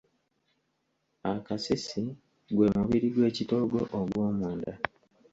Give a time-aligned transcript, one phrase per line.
[1.33, 2.03] Akasisi
[2.55, 4.73] gwe mubiri gw’ekitoogo ogw’omunda.